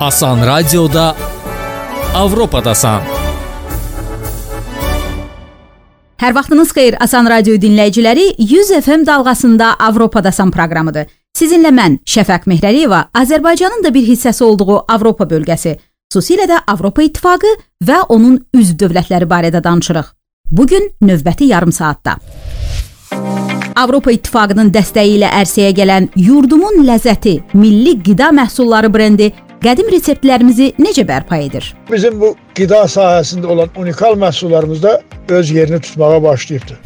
Asan 0.00 0.40
Radioda 0.46 1.16
Avropadasan. 2.16 3.02
Hər 6.16 6.32
vaxtınız 6.32 6.70
xeyir 6.72 6.94
Asan 7.04 7.28
Radio 7.28 7.58
dinləyiciləri. 7.60 8.24
100 8.38 8.70
FM 8.80 9.04
dalğasında 9.06 9.74
Avropadasan 9.76 10.54
proqramıdır. 10.56 11.04
Sizinlə 11.36 11.68
mən 11.76 11.98
Şəfəq 12.08 12.48
Mehrəliyeva 12.48 13.02
Azərbaycanın 13.12 13.84
da 13.84 13.92
bir 13.94 14.08
hissəsi 14.08 14.42
olduğu 14.44 14.78
Avropa 14.88 15.28
bölgəsi, 15.28 15.76
xüsusilə 16.08 16.48
də 16.48 16.62
Avropa 16.66 17.04
İttifaqı 17.04 17.52
və 17.84 18.00
onun 18.08 18.40
üzv 18.56 18.80
dövlətləri 18.80 19.28
barədə 19.28 19.60
danışırıq. 19.64 20.14
Bu 20.50 20.66
gün 20.66 20.88
növbəti 21.02 21.52
yarım 21.52 21.72
saatda. 21.72 22.16
Avropa 23.80 24.12
İttifaqının 24.12 24.68
dəstəyi 24.74 25.14
ilə 25.16 25.28
ərsəyə 25.40 25.70
gələn 25.78 26.10
Yurdumun 26.20 26.82
ləzzəti 26.84 27.38
milli 27.56 27.94
qida 28.04 28.28
məhsulları 28.36 28.90
brendi 28.92 29.30
qədim 29.64 29.88
reseptlərimizi 29.94 30.74
necə 30.84 31.06
bərpa 31.08 31.38
edir? 31.40 31.70
Bizim 31.88 32.18
bu 32.20 32.34
qida 32.58 32.82
sahəsində 32.92 33.48
olan 33.54 33.72
unikal 33.80 34.18
məhsullarımız 34.20 34.82
da 34.82 34.98
öz 35.28 35.50
yerini 35.56 35.80
tutmağa 35.80 36.20
başlayıbdı. 36.26 36.76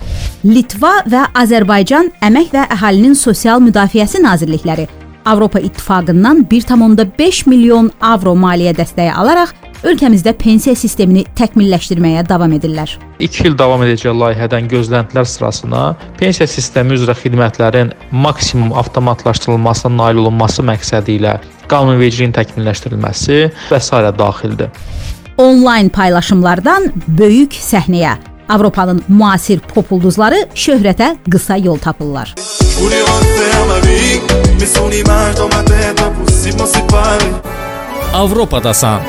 Litva 0.45 0.93
və 1.11 1.25
Azərbaycan 1.43 2.13
Əmək 2.29 2.55
və 2.55 2.69
Əhalinin 2.77 3.19
Sosial 3.19 3.65
Müdafiəsi 3.65 4.23
Nazirlikləri 4.23 4.87
Avropa 5.25 5.59
İttifaqından 5.59 6.47
1.5 6.51 7.49
milyon 7.51 7.91
avro 8.01 8.37
maliyyə 8.39 8.77
dəstəyi 8.79 9.11
alaraq 9.11 9.57
ölkəmizdə 9.85 10.33
pensiya 10.41 10.75
sistemini 10.79 11.25
təkmilləşdirməyə 11.39 12.25
davam 12.29 12.53
edirlər. 12.57 12.97
2 13.21 13.47
il 13.49 13.57
davam 13.59 13.85
edəcək 13.85 14.17
layihədən 14.21 14.69
gözləntilər 14.73 15.29
sırasına 15.29 15.85
pensiya 16.21 16.49
sistemi 16.51 16.97
üzrə 16.97 17.17
xidmətlərin 17.21 17.93
maksimum 18.11 18.73
avtomatlaşdırılmasına 18.81 19.97
nail 20.01 20.23
olunması 20.25 20.65
məqsədi 20.67 21.19
ilə 21.21 21.39
qanunvericiliyin 21.71 22.35
təkmilləşdirilməsi 22.37 23.41
və 23.71 23.81
s. 23.81 24.05
daxildir. 24.19 24.71
Onlayn 25.39 25.91
paylaşımlardan 25.91 26.93
böyük 27.09 27.53
səhnəyə 27.59 28.15
Avropanın 28.49 28.99
müasir 29.09 29.61
pop 29.65 29.93
ulduzları 29.93 30.43
şöhrətə 30.55 31.15
qısa 31.33 31.57
yol 31.57 31.79
tapırlar. 31.81 32.35
Avropadasan 38.15 39.01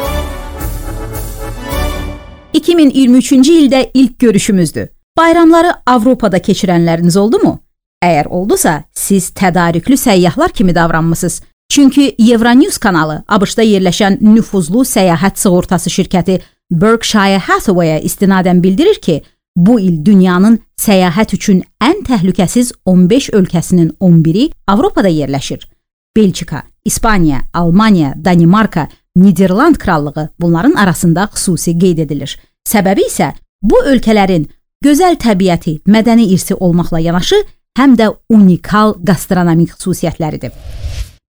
2023-cü 2.56 3.52
ildə 3.52 3.90
ilk 3.94 4.20
görüşümüzdür. 4.20 4.88
Bayramları 5.18 5.74
Avropada 5.86 6.40
keçirənləriniz 6.40 7.18
oldumu? 7.20 7.60
Əgər 8.04 8.30
oldusa, 8.32 8.84
siz 8.94 9.30
tədarüklü 9.36 9.98
səyyahlar 9.98 10.54
kimi 10.56 10.76
davranmısınız. 10.76 11.42
Çünki 11.70 12.16
Euronews 12.20 12.78
kanalı 12.78 13.24
ABŞ-da 13.28 13.64
yerləşən 13.64 14.20
nüfuzlu 14.22 14.86
səyahət 14.88 15.42
sığortası 15.42 15.90
şirkəti 15.90 16.40
Berkshire 16.72 17.42
Hathaway-ə 17.48 18.00
istinadən 18.08 18.64
bildirir 18.64 19.02
ki, 19.02 19.22
bu 19.56 19.80
il 19.80 20.00
dünyanın 20.06 20.60
səyahət 20.80 21.36
üçün 21.36 21.64
ən 21.84 22.04
təhlükəsiz 22.08 22.72
15 22.86 23.30
ölkəsinin 23.30 23.96
11-i 24.00 24.52
Avropada 24.68 25.10
yerləşir. 25.10 25.68
Belçika, 26.16 26.64
İspaniya, 26.86 27.42
Almaniya, 27.54 28.14
Danimarka, 28.26 28.88
Niderland 29.16 29.76
krallığı 29.76 30.30
bunların 30.40 30.74
arasında 30.74 31.30
xüsusi 31.34 31.78
qeyd 31.80 31.98
edilir. 31.98 32.38
Səbəbi 32.68 33.08
isə 33.08 33.32
bu 33.64 33.80
ölkələrin 33.86 34.48
gözəl 34.86 35.16
təbiəti, 35.22 35.80
mədəni 35.88 36.28
irsi 36.36 36.56
olmaqla 36.56 37.00
yanaşı, 37.00 37.40
həm 37.80 37.96
də 38.00 38.10
unikal 38.30 38.96
gastronomik 39.04 39.72
xüsusiyyətləridir. 39.76 40.52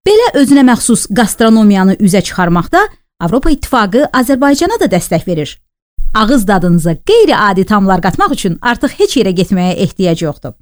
Belə 0.07 0.27
özünə 0.39 0.63
məxsus 0.67 1.07
gastronomiyanı 1.11 1.97
üzə 1.99 2.21
çıxarmaqda 2.21 2.83
Avropa 3.19 3.49
İttifaqı 3.51 4.09
Azərbaycana 4.13 4.79
da 4.79 4.87
dəstək 4.91 5.27
verir. 5.27 5.57
Ağız 6.13 6.47
dadınıza 6.47 6.95
qeyri-adi 6.95 7.65
tamlar 7.65 8.01
qatmaq 8.01 8.33
üçün 8.33 8.57
artıq 8.61 8.93
heç 8.99 9.17
yerə 9.17 9.33
getməyə 9.35 9.73
ehtiyac 9.83 10.23
yoxdur. 10.23 10.53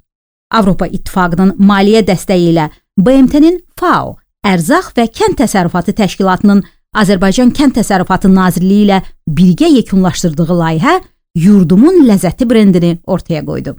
Avropa 0.50 0.86
İttifaqının 0.86 1.56
maliyyə 1.58 2.02
dəstəyi 2.06 2.50
ilə 2.52 2.70
BMT-nin 2.98 3.60
FAO, 3.78 4.16
Ərzaq 4.46 4.92
və 4.96 5.06
Kənd 5.10 5.38
Təsərrüfatı 5.40 5.94
Təşkilatının 6.00 6.64
Azərbaycan 6.96 7.50
Kənd 7.52 7.76
Təsərrüfatı 7.76 8.30
Nazirliyi 8.32 8.86
ilə 8.86 9.02
birgə 9.28 9.68
yekunlaşdırdığı 9.68 10.46
layihə 10.48 10.94
Yurdumun 11.36 12.06
ləzzəti 12.08 12.48
brendini 12.48 12.96
ortaya 13.04 13.42
qoydu. 13.44 13.76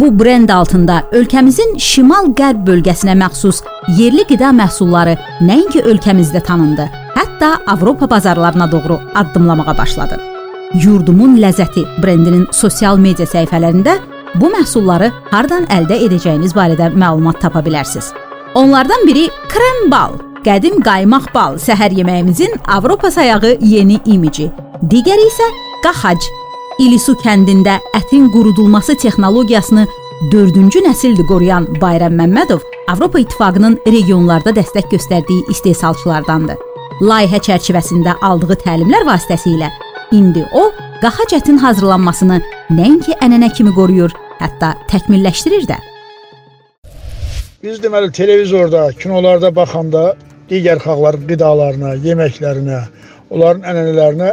Bu 0.00 0.08
brend 0.18 0.50
altında 0.50 1.02
ölkəmizin 1.12 1.76
şimal-qərb 1.78 2.64
bölgəsinə 2.66 3.14
məxsus 3.20 3.60
yerli 3.98 4.24
qida 4.26 4.50
məhsulları 4.56 5.14
nəinki 5.44 5.84
ölkəmizdə 5.92 6.42
tanındı, 6.48 6.88
hətta 7.14 7.52
Avropa 7.68 8.10
bazarlarına 8.10 8.72
doğru 8.72 8.98
addımlamağa 9.14 9.78
başladı. 9.78 10.29
Yurdumun 10.78 11.32
ləzzəti 11.42 11.82
brendinin 11.98 12.44
sosial 12.54 12.98
media 13.02 13.26
səhifələrində 13.26 13.96
bu 14.38 14.52
məhsulları 14.52 15.08
hardan 15.32 15.64
əldə 15.74 15.96
edəcəyiniz 16.06 16.54
barədə 16.54 16.92
məlumat 16.94 17.40
tapa 17.42 17.58
bilərsiniz. 17.66 18.12
Onlardan 18.54 19.02
biri 19.08 19.24
krem 19.50 19.88
bal, 19.90 20.14
qədim 20.46 20.78
qaymaq 20.86 21.26
bal 21.34 21.58
səhər 21.58 21.96
yeməyimizin 21.98 22.54
Avropa 22.70 23.10
sayağı 23.10 23.56
yeni 23.66 23.98
imici. 24.06 24.46
Digəri 24.86 25.26
isə 25.32 25.50
qaxac 25.82 26.30
İlisu 26.78 27.16
kəndində 27.18 27.80
ətin 27.98 28.30
qurudulması 28.30 28.94
texnologiyasını 29.02 29.88
4-cü 30.30 30.86
nəsildir 30.86 31.26
qoruyan 31.26 31.66
Bayram 31.82 32.14
Məmmədov 32.14 32.62
Avropa 32.88 33.18
İttifaqının 33.18 33.80
regionlarda 33.90 34.54
dəstək 34.54 34.86
göstərdiyi 34.94 35.50
istehsalçılardandır. 35.50 36.62
Layihə 37.02 37.42
çərçivəsində 37.42 38.20
aldığı 38.22 38.62
təlimlər 38.62 39.08
vasitəsilə 39.08 39.74
indi 40.12 40.44
o 40.52 40.70
qaxac 41.02 41.36
ətin 41.38 41.60
hazırlanmasını 41.62 42.40
nəinki 42.76 43.16
ənənə 43.24 43.50
kimi 43.56 43.72
qoruyur, 43.76 44.12
hətta 44.40 44.74
təkmilləşdirir 44.90 45.66
də. 45.70 45.78
Biz 47.62 47.82
deməli 47.84 48.12
televizorda, 48.16 48.88
kinolarda 49.00 49.50
baxanda 49.56 50.14
digər 50.50 50.80
xalqların 50.84 51.26
qidalarına, 51.28 51.94
yeməklərinə, 52.06 52.80
onların 53.30 53.66
ənənələrinə 53.70 54.30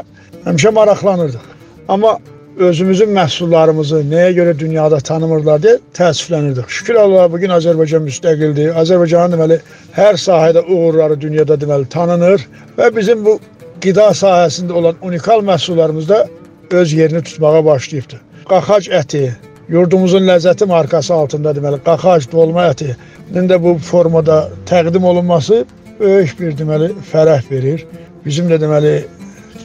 həmişə 0.47 0.71
maraqlanırdıq. 0.79 1.45
Amma 1.87 2.17
özümüzün 2.57 3.11
məhsullarımızı 3.13 3.99
nəyə 4.11 4.31
görə 4.37 4.53
dünyada 4.59 4.99
tanımırlar 5.09 5.59
deyə 5.61 5.81
təəssüflənirdik. 5.97 6.69
Şükür 6.69 6.95
Allaha 7.03 7.31
bu 7.31 7.39
gün 7.43 7.53
Azərbaycan 7.57 8.07
müstəqildir. 8.07 8.71
Azərbaycanın 8.81 9.35
deməli 9.35 9.59
hər 9.97 10.17
sahədə 10.23 10.63
uğurları 10.65 11.19
dünyada 11.21 11.59
deməli 11.61 11.85
tanınır 11.93 12.47
və 12.77 12.89
bizim 12.95 13.25
bu 13.25 13.37
qida 13.81 14.07
sahəsində 14.21 14.73
olan 14.73 14.95
unikal 15.01 15.43
məhsullarımız 15.45 16.09
da 16.09 16.27
öz 16.71 16.93
yerini 16.93 17.21
tutmağa 17.23 17.65
başlayıbdı. 17.65 18.19
Qaxac 18.49 18.89
əti, 19.01 19.23
yurdumuzun 19.69 20.23
ləzzəti 20.29 20.65
markası 20.65 21.13
altında 21.13 21.53
deməli 21.57 21.79
qaxac 21.85 22.29
dolma 22.31 22.69
ətinin 22.71 23.49
də 23.51 23.59
bu 23.63 23.77
formada 23.77 24.37
təqdim 24.69 25.03
olunması 25.03 25.65
böyük 25.99 26.39
bir 26.39 26.57
deməli 26.57 26.91
fərəh 27.11 27.51
verir. 27.51 27.85
Bizim 28.25 28.49
də 28.51 28.61
deməli 28.63 28.95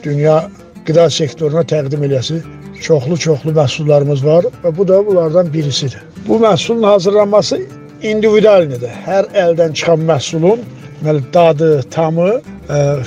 dünya 0.05 0.43
qida 0.87 1.09
sektoruna 1.11 1.63
təqdim 1.75 2.05
eləsi 2.09 2.43
çoxlu-çoxlu 2.83 3.55
məhsullarımız 3.57 4.27
var 4.27 4.49
və 4.65 4.77
bu 4.77 4.89
da 4.89 5.07
bunlardan 5.07 5.53
birisidir. 5.55 6.03
Bu 6.29 6.39
məhsulun 6.43 6.87
hazırlanması 6.87 7.61
individualdır. 8.03 8.91
Hər 9.07 9.31
əldən 9.45 9.73
çıxan 9.79 10.03
məhsulun 10.11 10.65
deməli 11.03 11.23
dadı, 11.35 11.83
tamı 11.91 12.41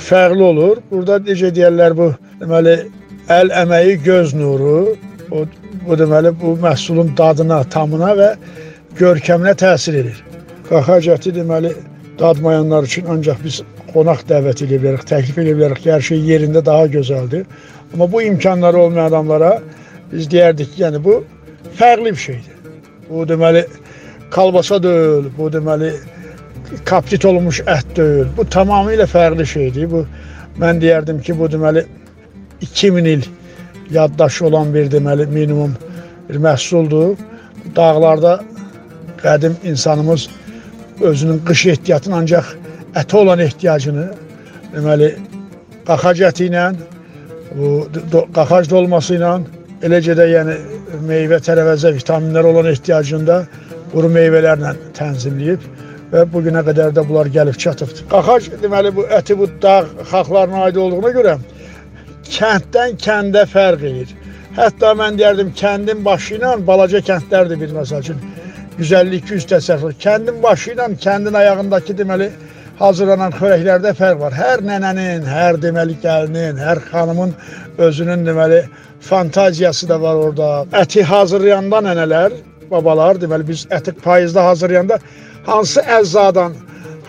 fərqli 0.08 0.42
olur. 0.42 0.80
Burada 0.90 1.18
necə 1.26 1.50
deyirlər 1.54 1.96
bu 1.98 2.12
deməli 2.40 2.76
əl 3.32 3.52
əməyi 3.62 3.98
göz 4.04 4.34
nuru. 4.34 4.94
O 5.30 5.44
bu 5.86 5.98
deməli 5.98 6.32
bu 6.40 6.54
məhsulun 6.62 7.12
dadına, 7.18 7.62
tamına 7.70 8.12
və 8.18 8.30
görkəminə 8.98 9.54
təsir 9.58 10.00
edir. 10.02 10.18
Qaxac 10.68 11.08
əti 11.16 11.34
deməli 11.36 11.72
dadmayanlar 12.18 12.86
üçün 12.88 13.06
ancaq 13.12 13.42
biz 13.44 13.62
qonaq 13.92 14.24
dəvət 14.30 14.64
edə 14.66 14.80
bilərik, 14.82 15.06
təklif 15.08 15.38
edə 15.42 15.54
bilərik 15.56 15.82
ki, 15.82 15.90
hər 15.94 16.04
şey 16.10 16.22
yerində 16.30 16.62
daha 16.64 16.86
gözəldir. 16.92 17.46
Amma 17.92 18.10
bu 18.12 18.22
imkanları 18.22 18.78
olmayan 18.78 19.10
adamlara 19.10 19.52
biz 20.12 20.28
deyərdik 20.32 20.74
ki, 20.74 20.82
yəni 20.84 21.02
bu 21.04 21.20
fərqli 21.78 22.12
bir 22.14 22.22
şeydir. 22.26 22.54
Bu 23.10 23.26
deməli 23.28 23.64
kalbasa 24.30 24.82
deyil, 24.82 25.30
bu 25.38 25.50
deməli 25.52 25.92
kaptit 26.84 27.24
olmuş 27.24 27.60
ət 27.66 27.96
deyil. 27.96 28.30
Bu 28.36 28.46
tamamilə 28.50 29.06
fərqli 29.10 29.46
şeydir. 29.46 29.90
Bu 29.90 30.04
mən 30.60 30.80
deyərdim 30.82 31.20
ki, 31.22 31.38
bu 31.38 31.48
deməli 31.52 31.84
2000 32.60 33.04
il 33.04 33.24
yaddaşı 33.90 34.46
olan 34.46 34.74
bir 34.74 34.90
deməli 34.90 35.26
minimum 35.26 35.76
bir 36.28 36.40
məhsuldur. 36.48 37.16
Dağlarda 37.76 38.40
qədim 39.22 39.54
insanımız 39.64 40.28
özünün 41.00 41.38
qış 41.46 41.66
ehtiyatını 41.66 42.16
ancaq 42.16 42.52
ətə 42.94 43.16
olan 43.16 43.42
ehtiyacını 43.44 44.06
deməli 44.74 45.10
qaxac 45.86 46.22
əti 46.30 46.48
ilə 46.50 46.70
bu 47.56 47.86
qaxac 48.34 48.70
dolması 48.70 49.16
ilə 49.18 49.32
eləcə 49.86 50.16
də 50.18 50.26
yəni 50.32 50.54
meyvə, 51.06 51.38
tərəvəzə, 51.44 51.92
vitaminlər 51.96 52.48
olan 52.48 52.70
ehtiyacını 52.72 53.26
da 53.28 53.40
quru 53.92 54.08
meyvələrlə 54.12 54.72
tənzimləyib 54.96 55.64
və 56.12 56.24
bu 56.32 56.42
günə 56.46 56.62
qədər 56.66 56.94
də 56.96 57.04
bunlar 57.08 57.30
gəlib 57.36 57.58
çatıbdır. 57.62 58.06
Qaxac 58.12 58.48
deməli 58.62 58.92
bu 58.96 59.06
əti 59.18 59.36
bu 59.38 59.48
dağ 59.62 59.78
xalqlarına 60.10 60.64
aid 60.68 60.80
olduğuna 60.84 61.12
görə 61.18 61.36
kənddən 62.36 62.96
kəndə 63.06 63.44
fərq 63.52 63.84
edir. 63.90 64.14
Hətta 64.56 64.94
mən 65.00 65.18
deyərdim 65.18 65.52
kəndin 65.60 66.04
başı 66.04 66.38
ilə 66.38 66.54
balaca 66.66 67.02
kəndlərdir 67.10 67.60
bir 67.62 67.74
məsəl 67.76 68.04
üçün 68.06 68.22
150-200 68.78 69.48
təsərrüf. 69.52 69.96
Kəndin 70.04 70.42
başı 70.42 70.74
ilə 70.74 70.88
kəndin 71.04 71.38
ayağındakı 71.42 71.96
deməli 71.98 72.30
hazırlanan 72.80 73.34
xörəklərdə 73.36 73.92
fərq 73.98 74.20
var. 74.20 74.34
Hər 74.36 74.64
nənənin, 74.70 75.24
hər 75.28 75.60
deməli 75.60 75.96
gəlinin, 76.02 76.58
hər 76.60 76.82
xanımın 76.90 77.32
özünün 77.86 78.26
deməli 78.28 78.62
fantaziyası 79.00 79.88
da 79.88 80.00
var 80.02 80.20
orada. 80.26 80.50
Əti 80.82 81.04
hazırlayanda 81.04 81.82
nənələr, 81.88 82.36
babalar 82.70 83.20
deməli 83.22 83.48
biz 83.48 83.66
əti 83.72 83.94
payızda 84.04 84.44
hazırlayanda 84.44 84.98
hansı 85.46 85.82
əzadan, 85.98 86.56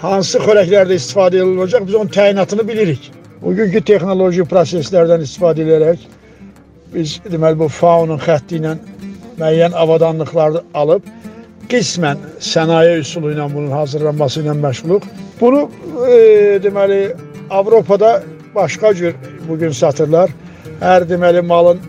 hansı 0.02 0.42
xörəklərdə 0.46 0.98
istifadə 1.02 1.42
olunacaq 1.44 1.88
biz 1.88 1.96
onun 1.96 2.12
təyinatını 2.14 2.68
bilirik. 2.68 3.12
Bugünkü 3.42 3.82
texnoloji 3.92 4.46
proseslərdən 4.50 5.26
istifadə 5.26 5.66
edərək 5.66 6.06
biz 6.94 7.18
deməli 7.32 7.60
bu 7.60 7.68
faunun 7.74 8.22
xətti 8.22 8.62
ilə 8.62 8.78
müəyyən 9.38 9.76
avadanlıqları 9.78 10.64
alıb 10.74 11.06
qismən 11.72 12.22
sənaye 12.40 12.98
üsulu 13.02 13.34
ilə 13.36 13.48
bunun 13.54 13.72
hazırlanması 13.76 14.42
ilə 14.44 14.56
məşğuluq. 14.64 15.08
Bunu 15.42 15.70
e, 16.08 16.60
deməli 16.64 17.02
Avropada 17.50 18.24
başqa 18.56 18.94
cür 18.94 19.16
bu 19.50 19.58
gün 19.60 19.72
satırlar. 19.72 20.32
Hər 20.82 21.06
deməli 21.10 21.42
malın 21.42 21.80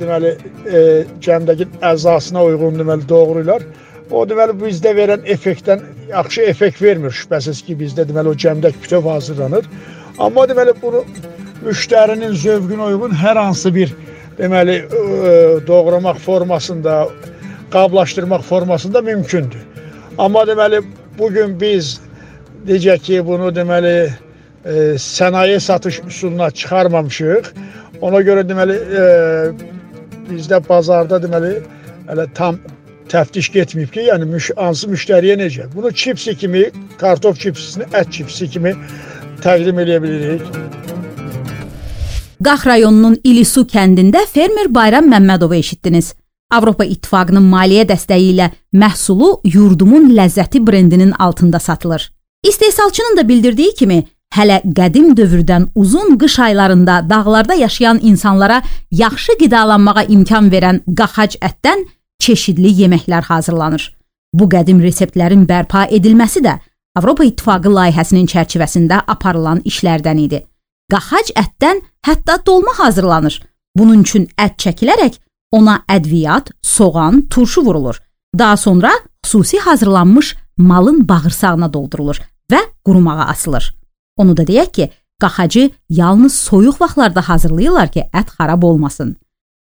deməli 0.00 0.34
e, 0.66 0.80
cəmdəki 1.24 1.68
əzasına 1.82 2.44
uyğun 2.44 2.78
deməli 2.82 3.08
doğrayırlar. 3.08 3.62
O 4.10 4.24
deməli 4.28 4.54
bizdə 4.56 4.94
verən 4.96 5.24
effektdən 5.28 5.82
yaxşı 6.08 6.46
effekt 6.48 6.82
vermir 6.82 7.12
şübhəsiz 7.12 7.60
ki, 7.66 7.76
bizdə 7.76 8.06
deməli 8.08 8.32
o 8.32 8.36
cəmdək 8.44 8.78
bütöv 8.82 9.08
hazırlanır. 9.10 9.66
Amma 10.18 10.46
deməli 10.48 10.72
bunu 10.82 11.02
müştərinin 11.66 12.36
zövqünə 12.44 12.92
uyğun 12.92 13.16
hər 13.22 13.36
hansı 13.36 13.74
bir 13.74 13.92
deməli 14.38 14.78
doğramaq 15.66 16.18
formasında 16.24 17.08
qablaşdırmaq 17.70 18.42
formasında 18.42 19.02
mümkündür. 19.02 19.60
Amma 20.18 20.46
deməli 20.48 20.82
bu 21.18 21.28
gün 21.32 21.60
biz 21.60 21.98
necə 22.66 22.96
ki 22.98 23.20
bunu 23.26 23.50
deməli 23.54 23.96
e, 24.64 24.72
sənaye 24.98 25.60
satış 25.60 26.00
üsuluna 26.06 26.50
çıxarmamışıq. 26.50 27.52
Ona 28.00 28.22
görə 28.24 28.46
deməli 28.48 28.78
e, 29.02 29.04
bizdə 30.30 30.62
bazarda 30.68 31.20
deməli 31.22 31.58
hələ 32.08 32.26
tam 32.34 32.58
təftiş 33.12 33.50
getməyib 33.56 33.90
ki, 33.94 34.06
yəni 34.10 34.28
müş 34.28 34.50
hansı 34.56 34.88
müştəriyə 34.92 35.36
necə. 35.40 35.68
Bunu 35.74 35.92
çipsi 35.92 36.36
kimi, 36.36 36.64
kartof 37.00 37.40
çipsini 37.40 37.88
ət 37.92 38.12
çipsi 38.12 38.50
kimi 38.50 38.74
təqdim 39.44 39.80
edə 39.84 40.02
bilirik. 40.02 40.42
Qax 42.44 42.66
rayonunun 42.66 43.18
İlisu 43.24 43.64
kəndində 43.72 44.24
fermer 44.32 44.68
Bayram 44.74 45.08
Məmmədovu 45.10 45.56
eşitdiniz. 45.58 46.12
Avropa 46.50 46.84
İttifaqının 46.84 47.44
maliyyə 47.44 47.84
dəstəyi 47.88 48.30
ilə 48.34 48.46
məhsulu 48.72 49.40
yurdumun 49.44 50.12
ləzzəti 50.16 50.62
brendinin 50.66 51.10
altında 51.10 51.58
satılır. 51.58 52.12
İstehsalçının 52.48 53.16
da 53.16 53.28
bildirdiyi 53.28 53.74
kimi, 53.74 53.98
hələ 54.36 54.60
qədim 54.78 55.12
dövrdən 55.18 55.66
uzun 55.74 56.16
qış 56.18 56.38
aylarında 56.38 57.02
dağlarda 57.10 57.54
yaşayan 57.54 58.00
insanlara 58.02 58.62
yaxşı 58.90 59.38
qidalanmağa 59.40 60.04
imkan 60.08 60.50
verən 60.52 60.80
qaxac 61.00 61.36
ətdən 61.48 61.84
çeşidli 62.18 62.72
yeməklər 62.82 63.22
hazırlanır. 63.30 63.84
Bu 64.34 64.48
qədim 64.52 64.82
reseptlərin 64.84 65.46
bərpa 65.48 65.86
edilməsi 65.90 66.42
də 66.44 66.58
Avropa 66.98 67.24
İttifaqı 67.24 67.70
layihəsinin 67.70 68.26
çərçivəsində 68.26 69.04
aparılan 69.06 69.62
işlərdən 69.70 70.20
idi. 70.24 70.42
Qaxac 70.92 71.32
ətdən 71.36 71.80
hətta 72.06 72.38
dolma 72.46 72.74
hazırlanır. 72.78 73.42
Bunun 73.78 74.02
üçün 74.02 74.26
ət 74.40 74.58
çəkilərək 74.64 75.18
Ona 75.52 75.82
ədviyyat, 75.88 76.50
soğan, 76.62 77.22
turşu 77.30 77.64
vurulur. 77.64 78.00
Daha 78.38 78.56
sonra 78.56 78.92
xüsusi 79.24 79.58
hazırlanmış 79.58 80.36
malın 80.56 81.08
bağırsağına 81.08 81.72
doldurulur 81.72 82.20
və 82.52 82.60
qurumağa 82.84 83.24
asılır. 83.32 83.74
Onu 84.16 84.36
da 84.36 84.42
deyək 84.42 84.72
ki, 84.72 84.90
qaxacı 85.20 85.70
yalnız 85.88 86.34
soyuq 86.34 86.80
vaxtlarda 86.80 87.28
hazırlayırlar 87.28 87.92
ki, 87.92 88.04
ət 88.12 88.34
xarab 88.36 88.62
olmasın. 88.62 89.16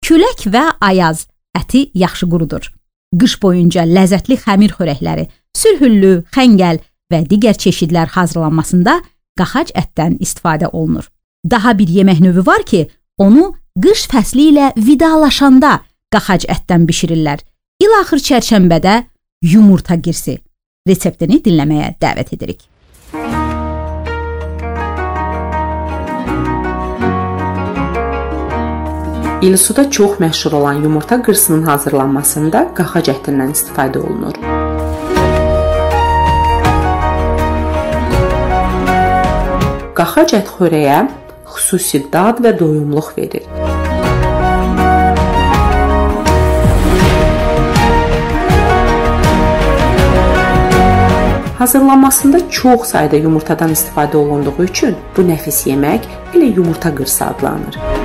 Külək 0.06 0.48
və 0.50 0.63
ayaz 0.81 1.28
əti 1.57 1.90
yaxşı 1.94 2.30
qurudur. 2.31 2.68
Qış 3.16 3.38
boyunca 3.42 3.86
ləzzətli 3.88 4.38
xəmir 4.42 4.75
xörəkləri, 4.75 5.28
sürhüllü, 5.56 6.13
xəngəl 6.36 6.81
və 7.12 7.22
digər 7.30 7.57
çeşidlər 7.62 8.12
hazırlanmasında 8.16 9.00
qaxac 9.40 9.72
ətdən 9.75 10.18
istifadə 10.24 10.69
olunur. 10.72 11.07
Daha 11.46 11.78
bir 11.80 11.88
yemək 11.88 12.22
növü 12.25 12.46
var 12.46 12.63
ki, 12.66 12.88
onu 13.18 13.54
qış 13.80 14.07
fəsli 14.12 14.50
ilə 14.52 14.72
vidalaşanda 14.78 15.80
qaxac 16.12 16.48
ətdən 16.52 16.88
bişirirlər. 16.90 17.40
İlaxır 17.84 18.24
çərşənbədə 18.30 19.02
yumurta 19.54 19.96
girsi. 19.96 20.40
Reseptini 20.88 21.42
dinləməyə 21.44 21.96
dəvət 22.02 22.36
edirik. 22.38 22.69
İlsuda 29.41 29.91
çox 29.91 30.11
məşhur 30.19 30.55
olan 30.55 30.73
yumurta 30.73 31.21
qırsının 31.21 31.63
hazırlanmasında 31.67 32.59
qaxac 32.77 33.09
ətindən 33.11 33.51
istifadə 33.51 33.99
olunur. 33.99 34.37
Qaxac 39.99 40.37
ət 40.39 40.53
xörəyə 40.55 41.01
xüsusi 41.51 42.05
dad 42.13 42.39
və 42.39 42.55
doyumluq 42.59 43.11
verir. 43.17 43.43
Hazırlanmasında 51.59 52.49
çox 52.49 52.87
sayda 52.95 53.15
yumurtadan 53.15 53.71
istifadə 53.71 54.15
olunduğu 54.15 54.55
üçün 54.63 54.95
bu 55.17 55.27
nəfis 55.27 55.65
yemək 55.69 56.07
elə 56.33 56.55
yumurta 56.55 56.95
qırsı 56.95 57.25
adlanır. 57.25 58.05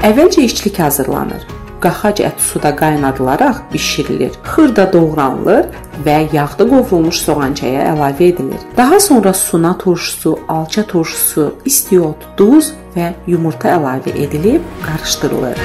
Əvvəlcə 0.00 0.46
içlik 0.48 0.78
hazırlanır. 0.80 1.42
Qaxac 1.84 2.22
əti 2.24 2.40
suda 2.40 2.70
qaynadılaraq 2.76 3.58
bişirilir. 3.72 4.32
Xırda 4.48 4.86
doğranılır 4.92 5.66
və 6.06 6.14
yağda 6.32 6.64
qovrulmuş 6.70 7.18
soğançaya 7.26 7.82
əlavə 7.90 8.30
edilir. 8.30 8.62
Daha 8.76 9.00
sonra 9.00 9.34
suna 9.36 9.76
turşusu, 9.78 10.38
alça 10.48 10.86
turşusu, 10.88 11.44
istiot, 11.68 12.24
duz 12.38 12.72
və 12.96 13.10
yumurta 13.26 13.74
əlavə 13.76 14.16
edilib 14.24 14.64
qarışdırılır. 14.86 15.60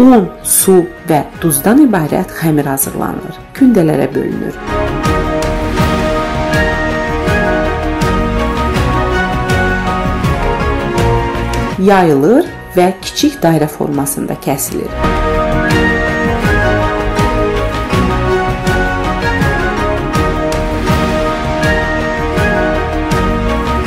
Un, 0.00 0.24
su 0.44 0.78
və 1.08 1.20
duzdan 1.44 1.84
ibarət 1.84 2.32
xəmir 2.40 2.72
hazırlanır. 2.72 3.36
Kündələrə 3.60 4.08
bölünür. 4.14 4.56
Yayılır 11.82 12.46
və 12.76 12.84
kiçik 13.02 13.40
dairə 13.42 13.66
formasında 13.66 14.36
kəsilir. 14.44 14.92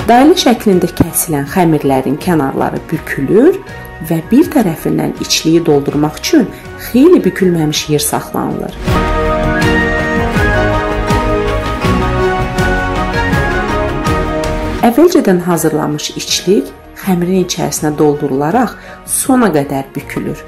Dairə 0.10 0.36
şəklində 0.44 0.92
kəsilən 1.00 1.48
xəmirlərin 1.56 2.20
kənarları 2.20 2.84
bükülür 2.92 3.62
və 4.12 4.20
bir 4.28 4.52
tərəfindən 4.52 5.16
içliyi 5.24 5.64
doldurmaq 5.64 6.20
üçün 6.20 6.50
xeyli 6.92 7.24
bükülməmiş 7.24 7.88
yer 7.96 8.04
saxlanılır. 8.12 8.75
Əvvəlcədən 14.84 15.48
hazırlanmış 15.48 16.18
içlik 16.20 16.75
xəmirin 17.06 17.46
içərisinə 17.46 17.94
doldurularaq 18.00 18.76
sona 19.06 19.52
qədər 19.54 19.90
bükülür 19.96 20.42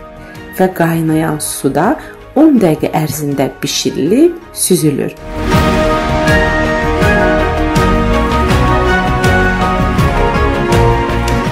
və 0.57 0.69
qaynayan 0.77 1.39
suda 1.43 1.91
10 2.37 2.59
dəqiqə 2.61 2.91
ərzində 2.97 3.49
bişirilib 3.61 4.37
süzülür. 4.65 5.13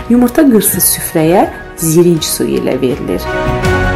Yumurta 0.10 0.46
qırsı 0.46 0.84
süfrəyə 0.92 1.48
zirinc 1.82 2.24
suyu 2.24 2.62
ilə 2.62 2.78
verilir. 2.82 3.95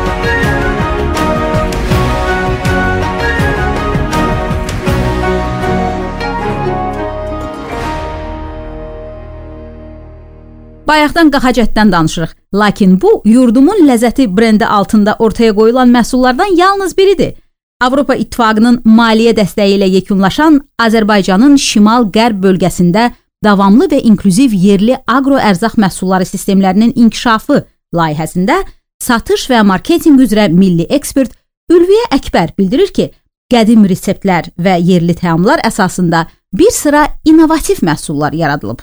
Bayaqdan 10.89 11.29
qaxacətdən 11.29 11.91
danışırıq, 11.91 12.31
lakin 12.53 12.95
bu 13.01 13.21
yurdumun 13.25 13.83
ləzzəti 13.85 14.25
brendi 14.37 14.65
altında 14.65 15.15
ortaya 15.19 15.53
qoyulan 15.53 15.91
məhsullardan 15.93 16.55
yalnız 16.57 16.97
biridir. 16.97 17.35
Avropa 17.81 18.15
İttifaqının 18.15 18.81
maliyyə 18.97 19.35
dəstəyi 19.37 19.77
ilə 19.77 19.89
yekunlaşan 19.97 20.57
Azərbaycanın 20.85 21.59
şimal-qərb 21.61 22.41
bölgəsində 22.45 23.11
davamlı 23.45 23.91
və 23.93 24.01
inklüziv 24.11 24.55
yerli 24.65 24.97
aqroərzaq 25.17 25.77
məhsulları 25.83 26.25
sistemlərinin 26.25 26.95
inkişafı 26.95 27.61
layihəsində 27.95 28.57
satış 29.05 29.45
və 29.51 29.61
marketinq 29.71 30.25
üzrə 30.25 30.49
milli 30.49 30.89
ekspert 30.89 31.37
Ülviyə 31.69 32.09
Əkbər 32.17 32.57
bildirir 32.57 32.89
ki, 32.97 33.11
qədim 33.53 33.85
reseptlər 33.85 34.49
və 34.57 34.79
yerli 34.81 35.13
təamlar 35.13 35.61
əsasında 35.69 36.25
bir 36.53 36.73
sıra 36.73 37.05
innovativ 37.25 37.85
məhsullar 37.85 38.33
yaradılıb. 38.33 38.81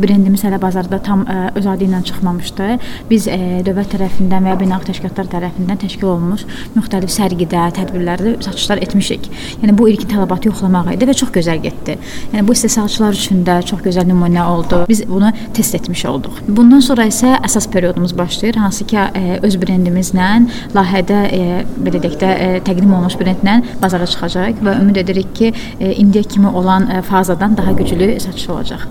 Brendimiz 0.00 0.40
hələ 0.40 0.56
bazarda 0.56 0.96
tam 1.04 1.26
ə, 1.28 1.50
öz 1.60 1.66
adı 1.68 1.84
ilə 1.84 1.98
çıxmamışdı. 2.08 2.66
Biz 3.10 3.26
ə, 3.28 3.34
dövlət 3.66 3.90
tərəfindən 3.92 4.46
və 4.46 4.54
ya 4.54 4.56
beynəlxalq 4.62 4.86
təşkilatlar 4.88 5.26
tərəfindən 5.34 5.80
təşkil 5.82 6.08
olunmuş 6.08 6.46
müxtəlif 6.78 7.12
sərgidə, 7.12 7.66
tədbirlərdə 7.76 8.32
satışlar 8.46 8.80
etmişik. 8.86 9.28
Yəni 9.60 9.74
bu 9.76 9.90
ilkin 9.92 10.08
tələbatı 10.14 10.48
yoxlamaq 10.48 10.88
idi 10.94 11.08
və 11.10 11.16
çox 11.20 11.34
gözəl 11.34 11.60
getdi. 11.66 11.98
Yəni 12.32 12.46
bu 12.48 12.56
istehsalçılar 12.56 13.18
üçün 13.18 13.44
də 13.44 13.58
çox 13.68 13.82
gözəl 13.84 14.08
nümunə 14.08 14.46
oldu. 14.54 14.78
Biz 14.88 15.04
bunu 15.10 15.28
test 15.52 15.76
etmiş 15.76 16.06
olduq. 16.08 16.40
Bundan 16.48 16.80
sonra 16.88 17.04
isə 17.12 17.34
əsas 17.42 17.68
periodumuz 17.76 18.16
başlayır, 18.16 18.62
hansı 18.64 18.88
ki 18.88 18.96
ə, 18.96 19.42
öz 19.44 19.60
brendimizlə 19.60 20.30
layihədə 20.72 21.20
ə, 21.28 21.60
belə 21.76 22.00
deyək 22.00 22.16
də 22.24 22.32
ə, 22.32 22.50
təqdim 22.64 22.96
olunmuş 22.96 23.20
brendlə 23.20 23.60
bazara 23.84 24.08
çıxacaq 24.08 24.64
və 24.64 24.78
ümid 24.80 25.04
edirik 25.04 25.36
ki, 25.36 25.52
ə, 25.52 25.92
indiyə 26.00 26.24
kimi 26.32 26.48
olan 26.48 26.88
ə, 26.88 27.04
fazadan 27.12 27.60
daha 27.60 27.76
güclü 27.76 28.14
satış 28.24 28.48
olacaq. 28.56 28.88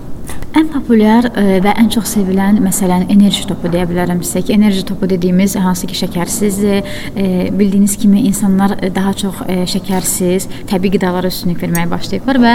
Ən 0.52 0.66
populyar 0.68 1.30
e, 1.32 1.60
və 1.64 1.72
ən 1.80 1.86
çox 1.92 2.10
sevilən 2.12 2.58
məsələn 2.60 3.06
enerji 3.12 3.46
topu 3.48 3.70
deyə 3.72 3.86
bilərəm 3.88 4.18
sizə 4.20 4.42
ki, 4.44 4.52
enerji 4.52 4.82
topu 4.84 5.08
dediyimiz 5.08 5.54
hansı 5.56 5.86
ki 5.88 5.96
şəkərsizdir. 6.02 6.90
E, 7.16 7.28
bildiyiniz 7.56 7.94
kimi 7.96 8.20
insanlar 8.28 8.74
e, 8.76 8.90
daha 8.92 9.14
çox 9.16 9.40
şəkərsiz, 9.72 10.46
təbii 10.68 10.92
qidalara 10.92 11.30
üstünlük 11.32 11.62
verməyə 11.64 11.88
başlayıblar 11.90 12.40
və 12.42 12.52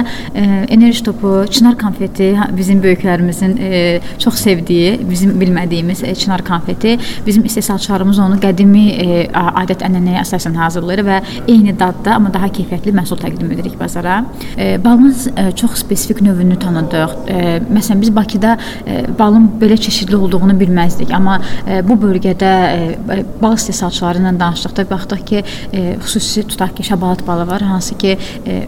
enerji 0.73 1.01
topu, 1.07 1.31
çınar 1.49 1.77
konfeti 1.79 2.27
bizim 2.57 2.83
böyüklərimizin 2.83 3.55
çox 4.21 4.43
sevdiyi, 4.43 4.93
bizim 5.09 5.33
bilmədiyimiz 5.41 6.03
ə, 6.05 6.13
çınar 6.21 6.43
konfeti 6.45 6.97
bizim 7.25 7.45
istehsalçılarımız 7.49 8.21
onu 8.27 8.37
qədimi 8.43 8.85
adət-ənənəyə 9.33 10.21
əsasən 10.21 10.57
hazırlayır 10.61 11.03
və 11.07 11.19
eyni 11.47 11.73
dadda, 11.79 12.15
amma 12.19 12.33
daha 12.33 12.51
keyfiyyətli 12.53 12.93
məhsul 12.99 13.19
təqdim 13.21 13.51
edirik 13.55 13.77
bazara. 13.79 14.19
Balın 14.85 15.15
çox 15.57 15.81
spesifik 15.81 16.21
növünü 16.25 16.59
tanıdıq. 16.61 17.17
Ə, 17.25 17.57
Məsələn, 17.87 18.01
biz 18.01 18.15
Bakıda 18.15 18.57
e, 18.87 19.05
balın 19.19 19.45
belə 19.61 19.77
çeşidli 19.79 20.15
olduğunu 20.15 20.57
bilməzdik, 20.59 21.11
amma 21.15 21.37
e, 21.67 21.79
bu 21.87 21.95
bölgədə 22.01 22.49
e, 22.75 23.19
bal 23.41 23.55
istehsalçıları 23.55 24.19
ilə 24.19 24.33
danışdıqda 24.39 24.83
baxdıq 24.89 25.21
ki, 25.27 25.43
xüsusi 26.03 26.43
tutaq 26.47 26.73
ki, 26.75 26.83
şabalat 26.83 27.23
balı 27.27 27.47
var, 27.47 27.61
hansı 27.61 27.95
ki, 27.97 28.17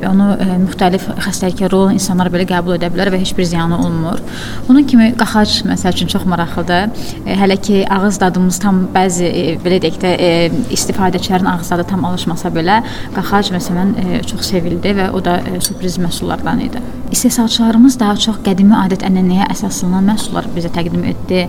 onu 0.08 0.28
müxtəlif 0.64 1.08
xəstəlikləri 1.26 1.76
olan 1.76 1.98
insanlar 1.98 2.30
belə 2.32 2.46
qəbul 2.48 2.78
edə 2.78 2.90
bilər 2.94 3.12
və 3.14 3.20
heç 3.20 3.34
bir 3.38 3.48
ziyanı 3.50 3.80
olmur. 3.80 4.22
Bunun 4.68 4.88
kimi 4.88 5.10
qaxac 5.20 5.66
məsəl 5.68 5.98
üçün 5.98 6.12
çox 6.16 6.26
maraqlıdır. 6.30 7.04
Hələ 7.42 7.60
ki 7.62 7.82
ağız 7.98 8.22
dadımız 8.24 8.62
tam 8.64 8.86
bəzi 8.96 9.34
belə 9.66 9.82
deyək 9.84 10.00
də 10.06 10.14
istifadəçilərin 10.78 11.52
ağız 11.56 11.76
dadı 11.76 11.90
tam 11.92 12.08
alışmasa 12.12 12.54
belə, 12.56 12.80
qaxac 13.18 13.52
məsələn 13.58 14.24
çox 14.32 14.48
sevildi 14.54 14.96
və 15.02 15.12
o 15.12 15.24
da 15.26 15.40
sürpriz 15.60 16.00
məhsullardan 16.00 16.66
idi. 16.70 16.99
İstehsalçılarımız 17.12 17.96
daha 18.00 18.14
çox 18.22 18.38
qədimi 18.46 18.76
adət-ənənəyə 18.78 19.48
əsaslanan 19.50 20.06
məhsullar 20.12 20.46
bizə 20.54 20.70
təqdim 20.74 21.02
etdi. 21.10 21.40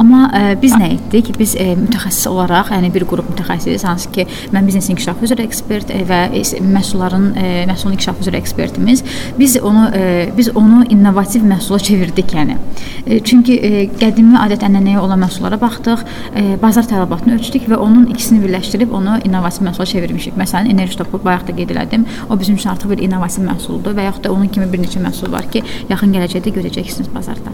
Amma 0.00 0.22
ə, 0.32 0.40
e, 0.40 0.54
biz 0.62 0.72
nə 0.80 0.86
etdik? 0.94 1.28
Biz 1.36 1.52
ə, 1.60 1.66
e, 1.74 1.74
mütəxəssis 1.76 2.28
olaraq, 2.30 2.70
yəni 2.72 2.88
bir 2.94 3.04
qrup 3.08 3.28
mütəxəssis, 3.34 3.84
hansı 3.84 4.08
ki, 4.14 4.24
mən 4.54 4.64
biznes 4.68 4.88
inkişafı 4.94 5.28
üzrə 5.28 5.44
ekspert 5.44 5.92
ə, 5.92 5.98
və 6.08 6.20
məhsulların 6.64 7.26
ə, 7.34 7.50
məhsulun 7.68 7.98
inkişafı 7.98 8.24
üzrə 8.24 8.40
ekspertimiz, 8.40 9.04
biz 9.36 9.58
onu 9.60 9.84
ə, 9.90 10.06
biz 10.38 10.48
onu 10.56 10.86
innovativ 10.88 11.44
məhsula 11.44 11.82
çevirdik, 11.90 12.32
yəni. 12.38 12.56
Ə, 13.04 13.20
çünki 13.20 13.58
ə, 13.60 13.84
qədimi 14.00 14.40
adət-ənənəyə 14.40 15.04
olan 15.04 15.20
məhsullara 15.26 15.60
baxdıq, 15.60 16.06
ə, 16.32 16.46
bazar 16.64 16.88
tələbatını 16.88 17.36
ölçdük 17.36 17.68
və 17.68 17.76
onun 17.76 18.08
ikisini 18.14 18.40
birləşdirib 18.46 18.96
onu 18.96 19.20
innovativ 19.28 19.68
məhsula 19.68 19.88
çevirmişik. 19.92 20.40
Məsələn, 20.40 20.72
enerji 20.72 20.96
topu 21.02 21.20
bayaq 21.20 21.44
da 21.50 21.58
qeyd 21.60 21.76
elədim. 21.76 22.08
O 22.30 22.40
bizim 22.40 22.56
üçün 22.56 22.72
artıq 22.72 22.94
bir 22.94 23.04
innovativ 23.04 23.44
məhsuldur 23.44 23.92
və 23.96 24.08
yaxud 24.08 24.24
da 24.24 24.32
onun 24.32 24.48
kimi 24.48 24.70
bir 24.72 24.80
neçə 24.80 25.02
məhsul 25.02 25.09
var 25.32 25.50
ki, 25.50 25.62
yaxın 25.90 26.14
gələcəkdə 26.16 26.54
görəcəksiniz 26.56 27.10
bazarda. 27.14 27.52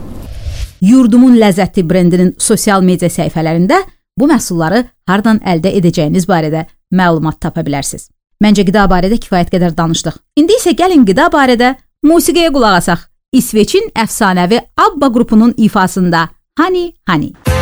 Yurdumun 0.85 1.39
ləzzətli 1.41 1.87
brendinin 1.89 2.35
sosial 2.39 2.85
media 2.85 3.09
səhifələrində 3.09 3.81
bu 4.19 4.29
məhsulları 4.31 4.85
hardan 5.09 5.41
əldə 5.45 5.73
edəcəyiniz 5.81 6.29
barədə 6.29 6.67
məlumat 6.93 7.41
tapa 7.41 7.65
bilərsiniz. 7.67 8.11
Məncə 8.45 8.67
qida 8.69 8.85
barədə 8.91 9.19
kifayət 9.21 9.53
qədər 9.55 9.77
danışdıq. 9.77 10.21
İndi 10.41 10.59
isə 10.61 10.77
gəlin 10.77 11.07
qida 11.09 11.31
barədə 11.33 11.75
musiqiyə 12.05 12.53
qulaq 12.53 12.81
asaq. 12.83 13.09
İsveçin 13.33 13.91
əfsanəvi 14.05 14.61
ABBA 14.87 15.13
qrupunun 15.13 15.55
ifasında 15.57 16.29
Honey 16.61 16.93
Honey. 17.09 17.56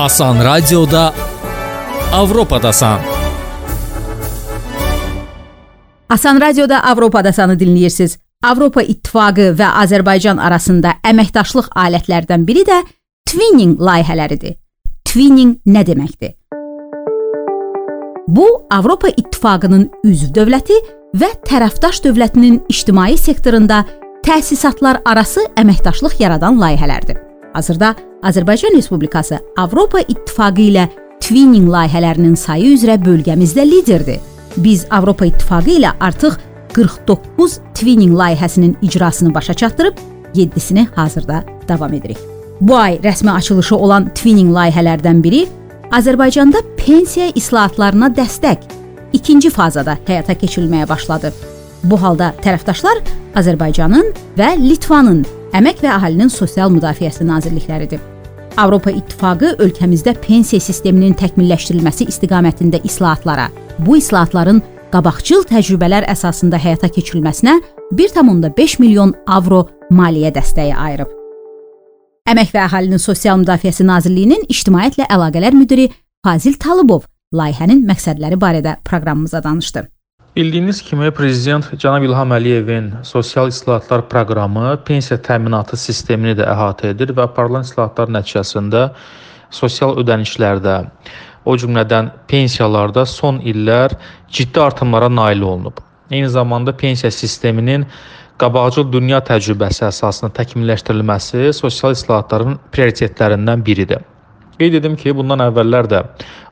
Asan 0.00 0.44
Radioda 0.44 1.14
Avropadasan. 2.12 3.00
Asan 6.08 6.40
Radioda 6.40 6.84
Avropadasanı 6.84 7.58
dinləyirsiniz. 7.60 8.16
Avropa 8.44 8.82
İttifaqı 8.82 9.50
və 9.60 9.68
Azərbaycan 9.82 10.40
arasında 10.40 10.94
əməkdaşlıq 11.04 11.68
alətlərdən 11.76 12.48
biri 12.48 12.64
də 12.64 12.80
twinning 13.28 13.76
layihələridir. 13.76 14.56
Twinning 15.04 15.58
nə 15.68 15.84
deməkdir? 15.84 16.32
Bu 18.28 18.48
Avropa 18.72 19.12
İttifaqının 19.12 19.90
üzv 20.04 20.32
dövləti 20.32 20.80
və 21.12 21.34
tərəfdaş 21.44 22.06
dövlətinin 22.08 22.62
ictimai 22.72 23.18
sektorunda 23.20 23.84
təsisatlar 24.24 25.04
arası 25.04 25.44
əməkdaşlıq 25.60 26.22
yaradan 26.24 26.56
layihələrdir. 26.56 27.29
Hazırda 27.52 27.94
Azərbaycan 28.22 28.76
Respublikası 28.76 29.38
Avropa 29.58 30.00
İttifaqı 30.00 30.62
ilə 30.70 30.86
twinning 31.20 31.68
layihələrinin 31.70 32.36
sayı 32.38 32.74
üzrə 32.76 32.96
bölgəmizdə 33.02 33.64
liderdir. 33.66 34.20
Biz 34.56 34.86
Avropa 34.90 35.26
İttifaqı 35.26 35.70
ilə 35.78 35.92
artıq 36.00 36.36
49 36.72 37.58
twinning 37.74 38.14
layihəsinin 38.14 38.76
icrasını 38.82 39.34
başa 39.34 39.54
çatdırıb, 39.54 39.96
7-sini 40.34 40.86
hazırda 40.94 41.44
davam 41.68 41.94
edirik. 41.94 42.18
Bu 42.60 42.76
ay 42.76 42.94
rəsmi 43.02 43.30
açılışı 43.30 43.76
olan 43.76 44.08
twinning 44.14 44.54
layihələrdən 44.56 45.22
biri 45.22 45.46
Azərbaycanda 45.90 46.62
pensiya 46.76 47.32
islahatlarına 47.34 48.12
dəstək 48.14 48.68
ikinci 49.12 49.50
fazada 49.50 49.98
həyata 50.06 50.38
keçirilməyə 50.38 50.88
başladı. 50.88 51.32
Bu 51.84 52.02
halda 52.02 52.34
tərəfdaşlar 52.44 53.02
Azərbaycanın 53.34 54.12
və 54.38 54.54
Litvanın 54.60 55.24
Əmək 55.50 55.80
və 55.82 55.88
Əhalinin 55.96 56.28
Sosial 56.30 56.70
Müdafiəsi 56.70 57.24
Nazirlikləridir. 57.26 57.98
Avropa 58.60 58.92
İttifaqı 58.94 59.56
ölkəmizdə 59.64 60.14
pensiya 60.22 60.62
sisteminin 60.62 61.16
təkmilləşdirilməsi 61.18 62.06
istiqamətində 62.12 62.78
islahatlara, 62.86 63.48
bu 63.82 63.96
islahatların 63.98 64.62
qabaqcıl 64.94 65.42
təcrübələr 65.50 66.06
əsasında 66.12 66.58
həyata 66.60 66.90
keçirilməsinə 66.94 67.56
1.5 67.98 68.78
milyon 68.82 69.16
avro 69.26 69.64
maliyyə 69.90 70.30
dəstəyi 70.38 70.76
ayırıb. 70.86 71.10
Əmək 72.30 72.54
və 72.54 72.66
Əhalinin 72.68 73.02
Sosial 73.02 73.42
Müdafiəsi 73.42 73.86
Nazirliyinin 73.90 74.46
İctimaiyyətlə 74.46 75.10
Əlaqələr 75.10 75.56
müdiri 75.58 75.88
Fazil 76.22 76.54
Talıbov 76.62 77.08
layihənin 77.34 77.82
məqsədləri 77.90 78.38
barədə 78.38 78.78
proqramımıza 78.86 79.42
danışdı. 79.42 79.88
Bildiyiniz 80.36 80.82
kimi 80.82 81.10
prezident 81.10 81.64
cənab 81.74 82.04
İlham 82.06 82.30
Əliyevin 82.36 82.84
sosial 83.02 83.48
islahatlar 83.50 84.04
proqramı 84.08 84.76
pensiya 84.86 85.16
təminatı 85.26 85.74
sistemini 85.76 86.36
də 86.38 86.44
əhatə 86.52 86.92
edir 86.94 87.10
və 87.16 87.24
aparılan 87.24 87.66
islahatlar 87.66 88.12
nəticəsində 88.14 88.84
sosial 89.50 89.96
ödənişlərdə, 89.98 90.76
o 91.42 91.56
cümlədən 91.58 92.12
pensiyalarda 92.30 93.02
son 93.10 93.40
illər 93.42 93.96
ciddi 94.30 94.62
artımlara 94.62 95.10
nail 95.10 95.42
olunub. 95.42 95.82
Eyni 96.10 96.30
zamanda 96.30 96.76
pensiya 96.76 97.10
sisteminin 97.10 97.88
qabaqcıl 98.38 98.86
dünya 98.92 99.18
təcrübəsi 99.32 99.88
əsasında 99.88 100.30
təkmilləşdirilməsi 100.38 101.50
sosial 101.58 101.98
islahatların 101.98 102.60
prioritetlərindən 102.70 103.66
biridir. 103.66 104.06
Qeyd 104.60 104.74
edim 104.76 104.92
ki, 105.00 105.14
bundan 105.16 105.40
əvvəllər 105.40 105.86
də 105.88 106.02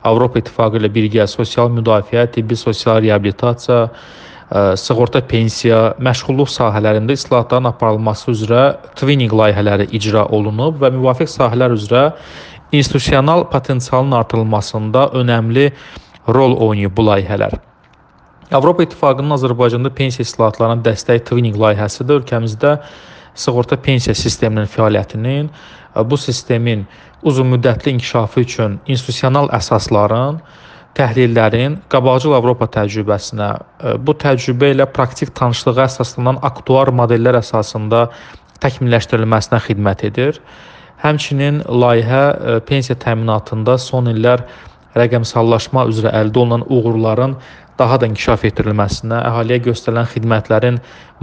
Avropa 0.09 0.41
İttifaqı 0.41 0.79
ilə 0.79 0.89
birgə 0.89 1.27
sosial 1.29 1.69
müdafiə, 1.69 2.23
tibbi 2.33 2.55
sosial 2.57 3.03
reabilitasiya, 3.05 3.83
e, 3.85 4.63
sığorta 4.81 5.21
pensiya, 5.29 5.81
məşğulluq 6.01 6.49
sahələrində 6.49 7.13
islahatların 7.13 7.69
aparılması 7.69 8.31
üzrə 8.33 8.63
twinning 8.95 9.35
layihələri 9.41 9.91
icra 9.99 10.25
olunub 10.25 10.81
və 10.81 10.89
müvafiq 10.95 11.29
sahələr 11.29 11.75
üzrə 11.77 12.07
institusional 12.71 13.45
potensialın 13.53 14.17
artırılmasında 14.23 15.05
önəmli 15.21 15.69
rol 16.33 16.57
oynayıb 16.57 16.97
bu 16.97 17.05
layihələr. 17.11 17.59
Avropa 18.51 18.83
İttifaqının 18.83 19.37
Azərbaycanda 19.37 19.93
pensiya 19.93 20.25
islahatlarına 20.25 20.81
dəstək 20.89 21.21
twinning 21.29 21.61
layihəsi 21.61 22.09
də 22.09 22.17
ölkəmizdə 22.17 22.75
sığorta 23.39 23.77
pensiya 23.79 24.15
sisteminin 24.15 24.67
fəaliyyətinin, 24.69 25.49
bu 26.05 26.17
sistemin 26.17 26.85
uzunmüddətli 27.23 27.95
inkişafı 27.95 28.43
üçün 28.45 28.79
institusional 28.87 29.49
əsasların, 29.55 30.39
təhlillərin 30.97 31.77
qabaqcıl 31.91 32.33
Avropa 32.35 32.67
təcrübəsinə, 32.73 33.49
bu 34.03 34.15
təcrübə 34.19 34.73
ilə 34.73 34.87
praktik 34.91 35.31
tanışlığa 35.37 35.85
əsaslanan 35.85 36.41
aktuar 36.49 36.91
modellər 36.95 37.39
əsasında 37.39 38.07
təkmilləşdirilməsinə 38.63 39.61
xidmət 39.67 40.03
edir. 40.09 40.41
Həmçinin 40.99 41.61
layihə 41.63 42.59
pensiya 42.67 42.97
təminatında 42.99 43.77
son 43.79 44.09
illər 44.11 44.43
rəqəmsallaşma 44.99 45.85
üzrə 45.91 46.11
əldə 46.19 46.41
olunan 46.43 46.65
uğurların 46.67 47.37
daha 47.79 47.99
da 48.01 48.09
inkişaf 48.11 48.43
etdirilməsinə, 48.49 49.21
əhaliyə 49.29 49.61
göstərilən 49.69 50.09
xidmətlərin 50.13 50.81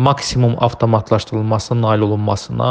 maksimum 0.09 0.57
avtomatlaşdırılmasına 0.67 1.81
nail 1.83 2.07
olunmasına, 2.09 2.71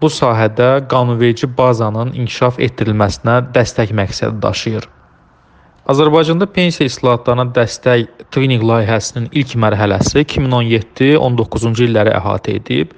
bu 0.00 0.08
sahədə 0.08 0.70
qanunverici 0.88 1.50
bazanın 1.58 2.14
inkişaf 2.22 2.60
etdirilməsinə 2.66 3.40
dəstək 3.56 3.92
məqsədi 4.00 4.40
daşıyır. 4.42 4.88
Azərbaycanda 5.90 6.46
pensiya 6.46 6.86
islahatlarına 6.86 7.50
dəstək 7.56 8.06
twinning 8.30 8.62
layihəsinin 8.62 9.26
ilk 9.32 9.56
mərhələsi 9.64 10.22
2017-19-cu 10.22 11.86
illəri 11.88 12.14
əhatə 12.14 12.54
edib 12.60 12.94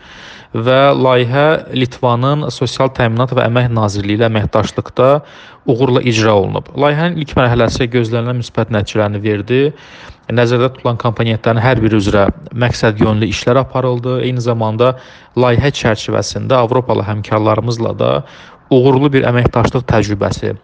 və 0.52 0.92
layihə 0.92 1.72
Litvanın 1.72 2.48
Sosial 2.52 2.92
Təminat 2.92 3.32
və 3.32 3.46
Əmək 3.48 3.70
Nazirliyi 3.72 4.20
ilə 4.20 4.28
əməkdaşlıqda 4.28 5.08
uğurla 5.66 6.02
icra 6.04 6.34
olunub. 6.36 6.68
Layihənin 6.76 7.20
ilk 7.22 7.34
mərhələsi 7.38 7.88
gözlənilən 7.92 8.42
müsbət 8.42 8.72
nəticələrini 8.74 9.22
verdi 9.24 9.62
nəzərdə 10.32 10.70
tutulan 10.74 10.98
komponentlərin 11.00 11.60
hər 11.60 11.80
biri 11.82 11.98
üzrə 11.98 12.28
məqsəd 12.54 13.00
yönlü 13.02 13.28
işlər 13.32 13.62
aparıldı. 13.64 14.20
Eyni 14.26 14.40
zamanda 14.44 14.94
layihə 15.36 15.72
çərçivəsində 15.76 16.60
Avropalı 16.62 17.04
həmkarlarımızla 17.08 17.94
da 17.98 18.10
uğurlu 18.72 19.10
bir 19.12 19.26
əməkdaşlıq 19.28 19.84
təcrübəsi 19.88 20.54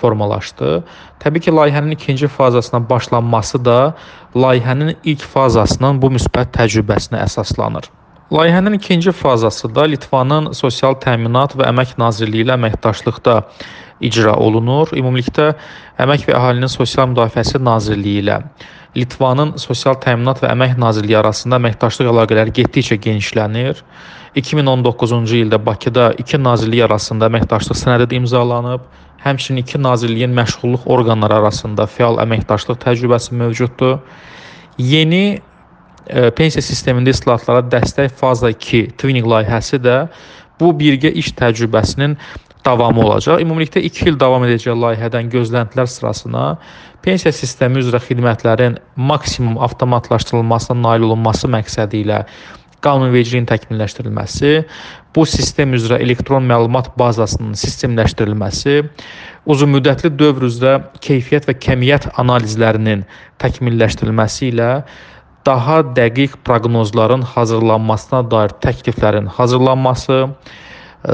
formalaşdı. 0.00 0.82
Təbii 1.20 1.44
ki, 1.44 1.52
layihənin 1.52 1.96
ikinci 1.96 2.28
fazasına 2.28 2.80
başlanması 2.90 3.64
da 3.64 3.94
layihənin 4.34 4.96
ilk 5.04 5.24
fazasının 5.34 6.00
bu 6.02 6.12
müsbət 6.16 6.54
təcrübəsinə 6.56 7.20
əsaslanır. 7.26 7.90
Layihənin 8.32 8.72
ikinci 8.72 9.12
fazası 9.12 9.74
da 9.74 9.82
Litvanın 9.82 10.52
Sosial 10.52 10.94
Təminat 11.02 11.56
və 11.58 11.66
Əmək 11.66 11.96
Nazirliyi 11.98 12.44
ilə 12.44 12.54
əməkdaşlıqda 12.54 13.34
icra 14.06 14.36
olunur. 14.38 14.92
Ümumilikdə 14.94 15.48
Əmək 15.98 16.28
və 16.28 16.36
Əhalinin 16.38 16.70
Sosial 16.70 17.10
Müdafiəsi 17.10 17.58
Nazirliyi 17.58 18.22
ilə 18.22 18.36
Litvanın 18.94 19.56
Sosial 19.58 19.98
Təminat 19.98 20.44
və 20.44 20.52
Əmək 20.54 20.78
Nazirliyi 20.78 21.18
arasında 21.18 21.58
əməkdaşlıq 21.58 22.12
əlaqələri 22.12 22.54
getdikcə 22.60 23.00
genişlənir. 23.02 23.82
2019-cu 24.38 25.42
ildə 25.42 25.58
Bakıda 25.66 26.12
iki 26.22 26.38
nazirlik 26.38 26.86
arasında 26.86 27.26
əməkdaşlıq 27.26 27.82
sənədi 27.82 28.14
imzalanıb. 28.22 28.86
Həmçinin 29.26 29.64
iki 29.66 29.82
nazirliyin 29.82 30.30
məşğulluq 30.38 30.86
orqanları 30.86 31.40
arasında 31.42 31.90
fəal 31.90 32.22
əməkdaşlıq 32.22 32.78
təcrübəsi 32.86 33.34
mövcuddur. 33.42 33.98
Yeni 34.78 35.40
pensiya 36.36 36.62
sistemində 36.64 37.14
islahatlara 37.14 37.64
dəstək 37.72 38.12
faza 38.20 38.52
2 38.52 38.86
twinning 39.00 39.26
layihəsi 39.30 39.80
də 39.82 39.96
bu 40.60 40.72
birgə 40.76 41.12
iş 41.22 41.32
təcrübəsinin 41.38 42.16
davamı 42.64 43.04
olacaq. 43.06 43.40
Ümumilikdə 43.40 43.80
2 43.86 44.08
il 44.10 44.20
davam 44.20 44.44
edəcək 44.44 44.76
layihədən 44.76 45.30
gözləntilər 45.32 45.88
sırasına 45.88 46.46
pensiya 47.04 47.32
sistemi 47.32 47.80
üzrə 47.80 48.00
xidmətlərin 48.04 48.78
maksimum 48.96 49.58
avtomatlaşdırılmasına 49.64 50.80
nail 50.82 51.08
olunması 51.08 51.48
məqsədi 51.48 52.04
ilə 52.04 52.24
qanunvericiliyin 52.84 53.48
təkmilləşdirilməsi, 53.48 54.52
bu 55.16 55.24
sistem 55.28 55.74
üzrə 55.76 55.98
elektron 56.00 56.46
məlumat 56.48 56.88
bazasının 57.00 57.52
sistemləşdirilməsi, 57.60 58.76
uzunmüddətli 59.52 60.12
dövr 60.16 60.46
üzrə 60.48 60.76
keyfiyyət 61.04 61.50
və 61.50 61.56
kəmiyyət 61.60 62.08
analizlərinin 62.22 63.04
təkmilləşdirilməsi 63.42 64.48
ilə 64.54 64.70
daha 65.46 65.80
dəqiq 65.96 66.36
proqnozların 66.44 67.22
hazırlanmasına 67.22 68.30
dair 68.30 68.54
təkliflərin 68.64 69.26
hazırlanması, 69.26 70.28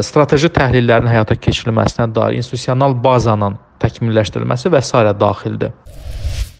strateji 0.02 0.50
təhlillərin 0.50 1.08
həyata 1.10 1.36
keçirilməsinə 1.38 2.08
dair 2.14 2.36
institusional 2.40 2.96
bazanın 3.04 3.58
təkmilləşdirilməsi 3.82 4.72
və 4.72 4.82
s. 4.82 4.92
daxildir. 5.20 5.72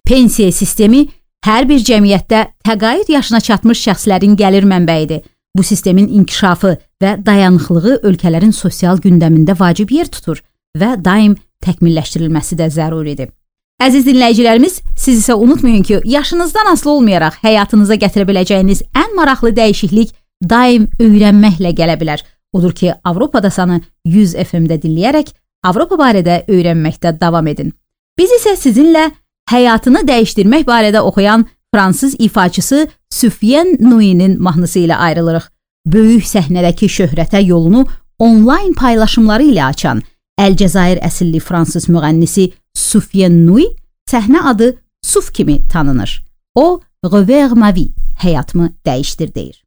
Pensiya 0.07 0.51
sistemi 0.51 1.07
hər 1.45 1.67
bir 1.69 1.79
cəmiyyətdə 1.83 2.43
təqaüd 2.67 3.09
yaşına 3.11 3.41
çatmış 3.41 3.81
şəxslərin 3.87 4.37
gəlir 4.39 4.67
mənbəyidir. 4.67 5.23
Bu 5.57 5.63
sistemin 5.63 6.07
inkişafı 6.07 6.77
və 7.03 7.17
dayanıqlığı 7.25 7.99
ölkələrin 8.03 8.53
sosial 8.53 9.01
gündəmində 9.01 9.57
vacib 9.59 9.91
yer 9.91 10.07
tutur 10.07 10.43
və 10.77 10.95
daim 11.03 11.35
təkmilləşdirilməsi 11.65 12.57
də 12.59 12.69
zəruridir. 12.69 13.31
Əziz 13.77 14.07
dinləyicilərimiz, 14.07 14.79
siz 14.97 15.19
isə 15.21 15.35
unutmayın 15.37 15.83
ki, 15.85 15.99
yaşınızdan 16.09 16.71
asılı 16.71 16.91
olmayaraq 16.91 17.35
həyatınıza 17.43 17.99
gətirə 18.01 18.25
biləcəyiniz 18.25 18.81
ən 18.97 19.13
maraqlı 19.15 19.51
dəyişiklik 19.59 20.15
daim 20.49 20.87
öyrənməklə 20.99 21.75
gələ 21.77 21.97
bilər. 22.01 22.23
Odur 22.53 22.73
ki, 22.73 22.93
Avropada 23.03 23.51
sanı 23.53 23.81
100 24.05 24.33
FM-də 24.49 24.79
dinləyərək 24.81 25.29
Avropa 25.63 25.99
barədə 26.01 26.39
öyrənməkdə 26.49 27.19
davam 27.21 27.47
edin. 27.47 27.69
Biz 28.17 28.33
isə 28.39 28.55
sizinlə 28.57 29.11
həyatını 29.51 30.01
dəyişdirmək 30.09 30.65
barədə 30.65 31.05
oxuyan 31.05 31.45
fransız 31.73 32.15
ifaçısı 32.19 32.87
Sufyan 33.13 33.75
Nuinin 33.79 34.41
mahnısı 34.41 34.87
ilə 34.87 34.97
ayrılırıq. 34.97 35.51
Böyük 35.85 36.25
səhnədəki 36.25 36.89
şöhrətə 36.89 37.45
yolunu 37.45 37.85
onlayn 38.19 38.73
paylaşımları 38.73 39.51
ilə 39.53 39.69
açan 39.69 40.01
Əlcəzair 40.37 40.99
əsilli 41.01 41.39
fransız 41.41 41.87
müğənnisi 41.89 42.51
Sufyan 42.77 43.45
Nui 43.47 43.65
səhnə 44.09 44.43
adı 44.51 44.77
Suf 45.01 45.33
kimi 45.33 45.67
tanınır. 45.67 46.25
O, 46.55 46.81
Revers 47.05 47.51
ma 47.51 47.73
vie, 47.75 47.93
həyatımı 48.21 48.73
dəyişdir 48.85 49.33
deyir. 49.35 49.63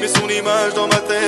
Mais 0.00 0.12
son 0.12 0.28
image 0.28 0.74
dans 0.76 0.86
ma 0.86 1.00
tête, 1.00 1.25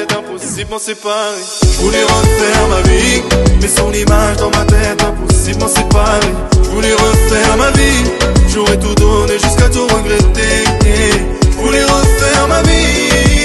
impossible 0.60 0.80
séparer. 0.80 1.42
Je 1.62 1.78
voulais 1.80 2.02
refaire 2.02 2.68
ma 2.68 2.80
vie, 2.82 3.22
mais 3.60 3.68
son 3.68 3.92
image 3.92 4.36
dans 4.38 4.50
ma 4.50 4.64
tête, 4.64 5.02
impossible 5.02 5.68
séparer. 5.68 6.32
Je 6.62 6.68
voulais 6.70 6.92
refaire 6.92 7.56
ma 7.56 7.70
vie, 7.70 8.04
j'aurais 8.48 8.78
tout 8.78 8.94
donné 8.94 9.34
jusqu'à 9.34 9.68
tout 9.68 9.86
regretter. 9.86 10.64
Je 10.82 11.56
voulais 11.64 11.84
refaire 11.84 12.48
ma 12.48 12.62
vie 12.62 13.38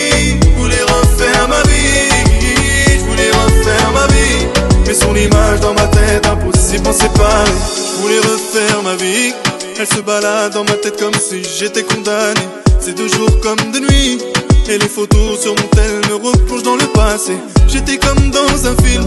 refaire 0.81 1.47
ma 1.47 1.61
vie, 1.63 2.99
je 2.99 3.05
voulais 3.05 3.31
refaire 3.31 3.91
ma 3.93 4.07
vie. 4.07 4.47
Mais 4.85 4.93
son 4.93 5.15
image 5.15 5.59
dans 5.61 5.73
ma 5.73 5.87
tête, 5.87 6.25
impossible 6.25 6.93
séparer. 6.93 7.51
Je 7.75 8.01
voulais 8.01 8.19
refaire 8.19 8.83
ma 8.83 8.95
vie, 8.95 9.33
elle 9.79 9.87
se 9.87 10.01
balade 10.01 10.53
dans 10.53 10.63
ma 10.63 10.73
tête 10.73 10.99
comme 10.99 11.13
si 11.13 11.43
j'étais 11.43 11.83
condamné. 11.83 12.41
C'est 12.79 12.97
de 12.97 13.07
jour 13.07 13.29
comme 13.41 13.71
de 13.71 13.79
nuit, 13.79 14.21
et 14.69 14.77
les 14.77 14.87
photos 14.87 15.39
sur 15.41 15.51
mon 15.51 15.67
tel 15.75 16.01
me 16.09 16.15
replongent 16.15 16.63
dans 16.63 16.75
le 16.75 16.85
passé. 16.87 17.33
J'étais 17.67 17.97
comme 17.97 18.31
dans 18.31 18.67
un 18.67 18.75
film, 18.83 19.05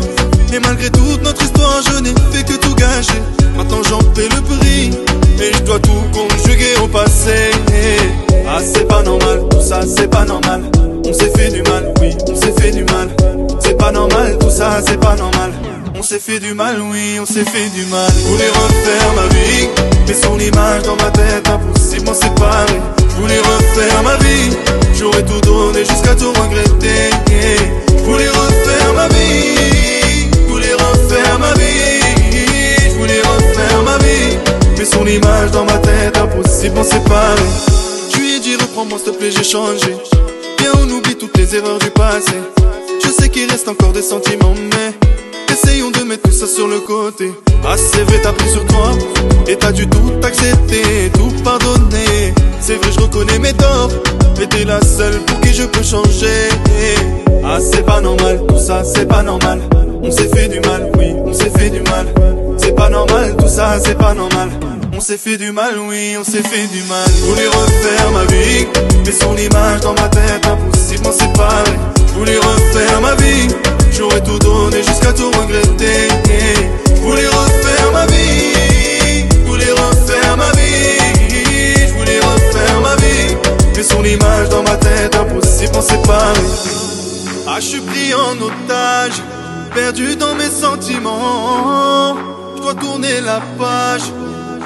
et 0.53 0.59
malgré 0.61 0.90
toute 0.90 1.23
notre 1.23 1.42
histoire, 1.42 1.83
je 1.83 2.01
n'ai 2.01 2.14
fait 2.33 2.45
que 2.45 2.59
tout 2.59 2.75
gâcher. 2.75 3.21
Maintenant 3.57 3.83
j'en 3.88 3.99
paie 4.12 4.29
le 4.29 4.42
prix, 4.42 4.90
et 5.40 5.53
je 5.55 5.62
dois 5.62 5.79
tout 5.79 6.03
conjuguer 6.12 6.77
au 6.83 6.88
passé. 6.88 7.51
Ah, 8.49 8.59
c'est 8.61 8.87
pas 8.87 9.03
normal, 9.03 9.42
tout 9.51 9.62
ça, 9.62 9.81
c'est 9.83 10.09
pas 10.09 10.25
normal. 10.25 10.62
On 11.05 11.12
s'est 11.12 11.33
fait 11.37 11.51
du 11.51 11.62
mal, 11.62 11.92
oui, 12.01 12.16
on 12.29 12.37
s'est 12.37 12.55
fait 12.61 12.71
du 12.71 12.85
mal. 12.85 13.09
C'est 13.61 13.77
pas 13.77 13.92
normal, 13.92 14.37
tout 14.38 14.51
ça, 14.51 14.81
c'est 14.87 15.01
pas 15.01 15.16
normal. 15.16 15.53
On 15.99 16.03
s'est 16.03 16.21
fait 16.21 16.38
du 16.38 16.55
mal, 16.55 16.81
oui, 16.81 17.19
on 17.21 17.27
s'est 17.27 17.45
fait 17.45 17.69
du 17.71 17.85
mal. 17.87 18.11
Je 18.14 18.29
voulais 18.29 18.49
refaire 18.49 19.14
ma 19.16 19.27
vie, 19.35 19.69
mais 20.07 20.14
son 20.14 20.38
image 20.38 20.83
dans 20.83 20.97
ma 20.97 21.11
tête, 21.11 21.49
impossible 21.49 22.07
m'en 22.07 22.14
séparer. 22.14 22.81
Je 23.09 23.23
voulais 23.23 23.38
refaire 23.38 24.03
ma 24.03 24.16
vie, 24.16 24.51
j'aurais 24.99 25.25
tout 25.25 25.41
donné 25.41 25.81
jusqu'à 25.85 26.15
tout 26.15 26.31
regretter. 26.31 27.11
Je 27.89 28.03
voulais 28.05 28.29
refaire 28.29 28.93
ma 28.95 29.09
vie, 29.09 30.29
je 30.33 30.49
voulais 30.49 30.75
refaire 30.75 31.39
ma 31.39 31.53
vie, 31.55 32.91
je 32.91 32.95
voulais 32.99 33.21
refaire 33.21 33.83
ma 33.85 33.99
vie, 33.99 34.39
mais 34.79 34.85
son 34.85 35.07
image 35.07 35.51
dans 35.53 35.65
ma 35.65 35.79
tête, 35.79 36.17
impossible 36.17 36.77
m'en 36.77 36.85
séparer. 36.85 37.43
Je 38.13 38.19
lui 38.19 38.37
ai 38.37 38.41
dit 38.41 38.57
reprends-moi 38.57 38.99
s'il 38.99 39.13
te 39.13 39.17
plaît, 39.19 39.31
j'ai 39.31 39.45
changé 39.45 39.97
on 40.75 40.91
oublie 40.91 41.17
toutes 41.17 41.37
les 41.37 41.55
erreurs 41.55 41.79
du 41.79 41.91
passé. 41.91 42.33
Je 43.03 43.09
sais 43.11 43.29
qu'il 43.29 43.51
reste 43.51 43.69
encore 43.69 43.93
des 43.93 44.03
sentiments, 44.03 44.55
mais 44.55 44.93
essayons 45.57 45.90
de 45.90 46.01
mettre 46.01 46.29
tout 46.29 46.37
ça 46.37 46.47
sur 46.47 46.69
le 46.69 46.81
côté. 46.81 47.33
Ah, 47.64 47.77
c'est 47.77 48.03
vrai, 48.03 48.21
t'as 48.23 48.33
pris 48.33 48.51
sur 48.51 48.64
toi, 48.66 48.90
et 49.49 49.57
t'as 49.57 49.73
dû 49.73 49.88
tout 49.88 50.12
accepter, 50.23 51.11
tout 51.14 51.33
pardonner. 51.42 52.35
C'est 52.61 52.75
vrai, 52.75 52.90
je 52.92 53.01
reconnais 53.01 53.38
mes 53.38 53.55
torts, 53.55 53.90
mais 54.38 54.47
t'es 54.47 54.64
la 54.64 54.81
seule 54.83 55.19
pour 55.27 55.40
qui 55.40 55.55
je 55.55 55.64
peux 55.64 55.83
changer. 55.83 56.49
Ah, 57.45 57.59
c'est 57.61 57.85
pas 57.85 58.01
normal, 58.01 58.42
tout 58.49 58.59
ça, 58.59 58.83
c'est 58.85 59.07
pas 59.07 59.23
normal. 59.23 59.61
On 60.03 60.11
s'est 60.11 60.29
fait 60.29 60.49
du 60.49 60.61
mal, 60.61 60.90
oui, 60.99 61.14
on 61.25 61.33
s'est 61.33 61.51
fait 61.51 61.71
du 61.71 61.81
mal. 61.81 62.07
C'est 62.59 62.75
pas 62.75 62.90
normal, 62.90 63.35
tout 63.38 63.49
ça, 63.49 63.79
c'est 63.83 63.97
pas 63.97 64.14
normal. 64.14 64.51
On 64.92 65.01
s'est 65.01 65.19
fait 65.19 65.38
du 65.38 65.53
mal, 65.53 65.75
oui, 65.88 66.16
on 66.19 66.25
s'est 66.25 66.42
fait 66.42 66.66
du 66.69 66.83
mal. 66.88 67.09
Je 67.09 67.25
voulais 67.31 67.47
refaire 67.47 68.11
ma 68.12 68.25
vie, 68.25 68.66
mais 69.05 69.12
son 69.12 69.37
image 69.37 69.81
dans 69.81 69.95
ma 69.95 70.09
tête, 70.09 70.47
impossible 70.47 71.05
m'en 71.05 71.12
séparer. 71.12 71.77
Je 72.09 72.12
voulais 72.19 72.38
refaire 72.38 73.01
ma 73.01 73.14
vie, 73.14 73.49
j'aurais 73.97 74.23
tout 74.23 74.39
donné 74.39 74.83
jusqu'à 74.83 75.13
tout 75.13 75.31
regretter. 75.31 76.09
Je 76.89 77.01
voulais 77.01 77.27
refaire 77.27 77.93
ma 77.93 78.07
vie, 78.07 79.25
je 79.31 79.47
voulais 79.47 79.73
refaire 79.73 80.37
ma 80.37 80.51
vie, 80.53 81.89
je 81.89 81.95
voulais 81.99 82.21
refaire 82.21 82.81
ma 82.83 82.97
vie, 82.97 83.37
mais 83.75 83.83
son 83.83 84.05
image 84.05 84.49
dans 84.51 84.63
ma 84.63 84.77
tête, 84.77 85.15
impossible 85.15 85.75
m'en 85.75 85.83
séparer. 85.83 86.41
Ah, 87.49 87.57
je 87.61 87.67
suis 87.67 87.81
pris 87.81 88.15
en 88.15 88.33
otage, 88.43 89.23
perdu 89.75 90.17
dans 90.17 90.35
mes 90.35 90.51
sentiments. 90.51 92.17
Je 92.57 92.63
dois 92.63 92.75
tourner 92.75 93.21
la 93.21 93.41
page 93.59 94.03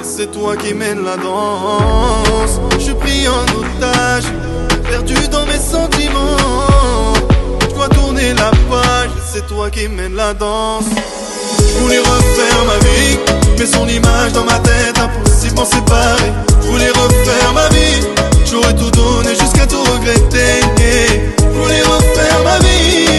c'est 0.02 0.30
toi 0.32 0.56
qui 0.56 0.74
mènes 0.74 1.04
la 1.04 1.16
danse. 1.16 2.60
Je 2.74 2.78
suis 2.78 2.94
pris 2.94 3.28
en 3.28 3.42
otage, 3.60 4.24
perdu 4.88 5.14
dans 5.28 5.46
mes 5.46 5.58
sentiments. 5.58 7.14
Je 7.60 7.74
dois 7.74 7.88
tourner 7.88 8.34
la 8.34 8.50
page, 8.70 8.89
toi 9.50 9.68
qui 9.68 9.88
mène 9.88 10.14
la 10.14 10.32
danse. 10.32 10.84
Je 11.58 11.82
voulais 11.82 11.98
refaire 11.98 12.64
ma 12.68 12.78
vie, 12.86 13.18
mais 13.58 13.66
son 13.66 13.86
image 13.88 14.32
dans 14.32 14.44
ma 14.44 14.60
tête, 14.60 14.96
impossible 14.96 15.56
d'en 15.56 15.64
séparer. 15.64 16.32
Je 16.62 16.66
voulais 16.68 16.90
refaire 16.90 17.52
ma 17.52 17.68
vie, 17.70 18.00
j'aurais 18.48 18.74
tout 18.76 18.90
donné 18.92 19.30
jusqu'à 19.30 19.66
tout 19.66 19.82
regretter. 19.82 20.60
Je 21.38 21.58
voulais 21.58 21.82
refaire 21.82 22.40
ma 22.44 22.58
vie. 22.60 23.09